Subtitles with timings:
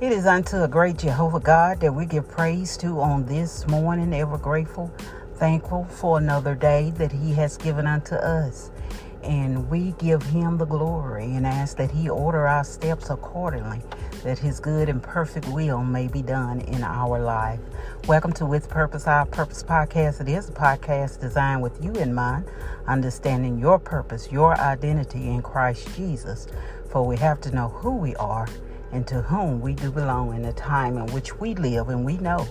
[0.00, 4.14] It is unto a great Jehovah God that we give praise to on this morning,
[4.14, 4.90] ever grateful,
[5.34, 8.70] thankful for another day that He has given unto us.
[9.22, 13.82] And we give Him the glory and ask that He order our steps accordingly,
[14.22, 17.60] that His good and perfect will may be done in our life.
[18.08, 20.22] Welcome to With Purpose, Our Purpose podcast.
[20.22, 22.46] It is a podcast designed with you in mind,
[22.86, 26.46] understanding your purpose, your identity in Christ Jesus.
[26.88, 28.48] For we have to know who we are
[28.92, 31.88] and to whom we do belong in the time in which we live.
[31.88, 32.46] And we know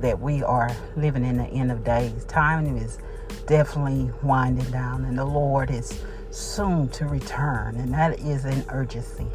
[0.00, 2.24] that we are living in the end of days.
[2.24, 2.98] Time is
[3.46, 7.76] definitely winding down, and the Lord is soon to return.
[7.76, 9.26] And that is an urgency.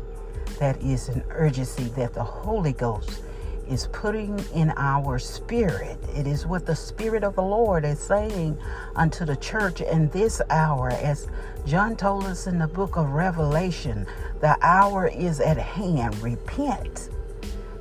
[0.59, 3.21] That is an urgency that the Holy Ghost
[3.67, 5.97] is putting in our spirit.
[6.15, 8.57] It is what the Spirit of the Lord is saying
[8.95, 10.89] unto the church in this hour.
[10.89, 11.27] As
[11.65, 14.05] John told us in the book of Revelation,
[14.39, 16.15] the hour is at hand.
[16.21, 17.09] Repent.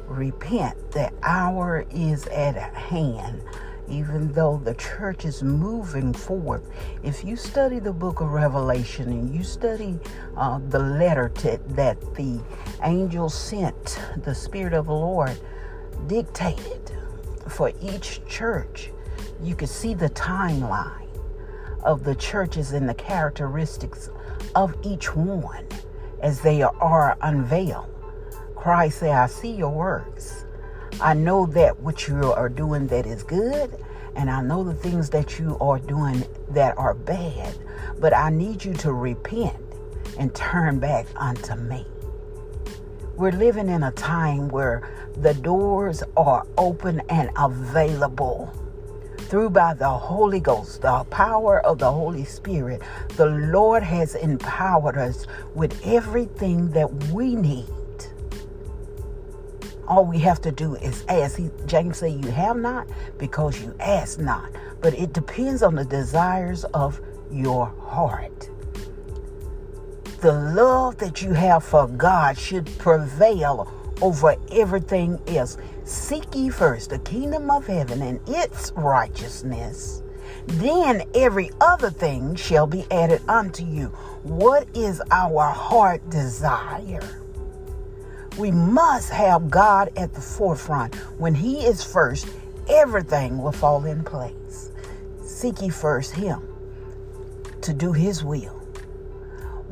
[0.06, 0.92] Repent.
[0.92, 3.42] The hour is at hand.
[3.86, 6.62] Even though the church is moving forward,
[7.02, 9.98] if you study the book of Revelation and you study
[10.38, 12.40] uh, the letter to, that the
[12.82, 15.38] angel sent, the Spirit of the Lord
[16.06, 16.92] dictated
[17.48, 18.90] for each church,
[19.42, 21.08] you could see the timeline
[21.82, 24.10] of the churches and the characteristics
[24.54, 25.66] of each one
[26.22, 27.90] as they are unveiled.
[28.56, 30.46] Christ said, I see your works.
[31.00, 33.76] I know that what you are doing that is good,
[34.16, 37.58] and I know the things that you are doing that are bad,
[37.98, 39.56] but I need you to repent
[40.18, 41.84] and turn back unto me.
[43.16, 44.82] We're living in a time where
[45.16, 48.52] the doors are open and available
[49.28, 52.82] through by the Holy Ghost, the power of the Holy Spirit.
[53.10, 57.68] The Lord has empowered us with everything that we need.
[59.86, 61.36] All we have to do is ask.
[61.36, 62.88] He, James said, You have not
[63.18, 64.50] because you ask not.
[64.80, 67.00] But it depends on the desires of
[67.30, 68.50] your heart
[70.24, 73.70] the love that you have for God should prevail
[74.00, 75.58] over everything else.
[75.84, 80.02] Seek ye first the kingdom of heaven and its righteousness.
[80.46, 83.88] Then every other thing shall be added unto you.
[84.22, 87.20] What is our heart desire?
[88.38, 90.94] We must have God at the forefront.
[91.20, 92.26] When He is first,
[92.66, 94.70] everything will fall in place.
[95.22, 96.40] Seek ye first Him
[97.60, 98.63] to do His will.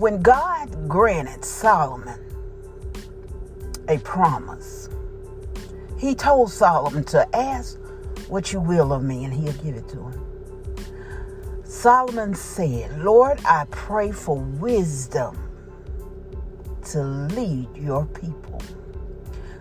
[0.03, 2.19] When God granted Solomon
[3.87, 4.89] a promise,
[5.97, 7.79] he told Solomon to ask
[8.27, 10.27] what you will of me, and he'll give it to him.
[11.63, 15.39] Solomon said, Lord, I pray for wisdom
[16.87, 18.61] to lead your people.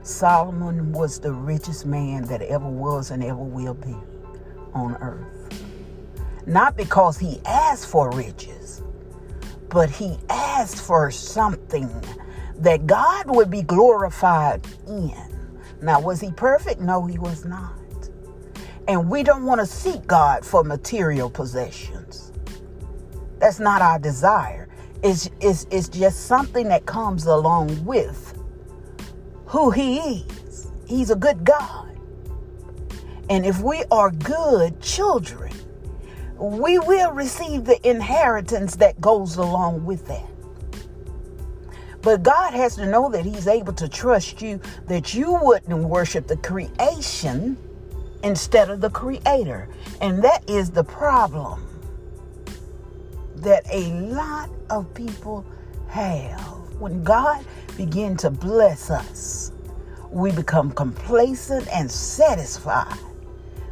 [0.02, 3.96] Solomon was the richest man that ever was and ever will be
[4.73, 5.62] on earth.
[6.47, 8.81] Not because he asked for riches,
[9.71, 11.89] but he asked for something
[12.57, 15.15] that God would be glorified in.
[15.81, 16.81] Now, was he perfect?
[16.81, 17.73] No, he was not.
[18.87, 22.33] And we don't want to seek God for material possessions.
[23.39, 24.67] That's not our desire.
[25.03, 28.37] It's, it's, it's just something that comes along with
[29.45, 30.71] who he is.
[30.85, 31.97] He's a good God.
[33.29, 35.50] And if we are good children,
[36.41, 40.28] we will receive the inheritance that goes along with that.
[42.02, 46.28] But God has to know that He's able to trust you, that you wouldn't worship
[46.28, 47.57] the creation
[48.24, 49.69] instead of the Creator.
[50.02, 51.68] And that is the problem
[53.35, 55.46] that a lot of people
[55.90, 56.40] have.
[56.79, 57.46] When God
[57.78, 59.52] begins to bless us,
[60.09, 62.97] we become complacent and satisfied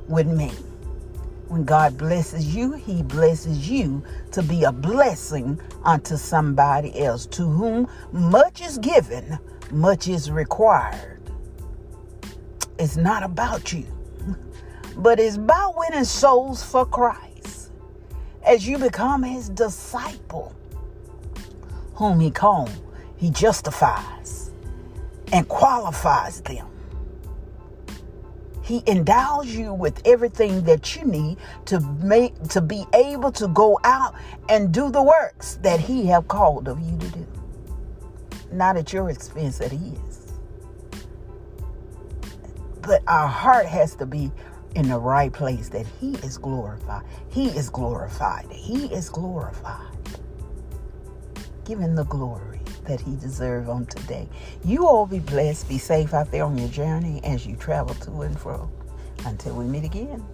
[0.08, 0.52] with me.
[1.50, 7.26] When God blesses you, He blesses you to be a blessing unto somebody else.
[7.26, 9.40] To whom much is given,
[9.72, 11.20] much is required.
[12.78, 13.88] It's not about you,
[14.98, 17.72] but it's about winning souls for Christ.
[18.46, 20.56] As you become His disciple,
[21.96, 22.70] whom He calls,
[23.18, 24.52] He justifies
[25.34, 26.68] and qualifies them.
[28.70, 33.80] He endows you with everything that you need to make to be able to go
[33.84, 34.14] out
[34.48, 37.28] and do the works that he have called of you to do.
[38.52, 40.34] Not at your expense he is.
[42.84, 44.32] But our heart has to be
[44.76, 47.06] in the right place that he is glorified.
[47.30, 48.52] He is glorified.
[48.52, 49.98] He is glorified.
[51.66, 52.59] Give him the glory
[52.90, 54.28] that he deserves on today.
[54.66, 55.70] You all be blessed.
[55.70, 58.70] Be safe out there on your journey as you travel to and fro.
[59.26, 60.26] Until we meet again.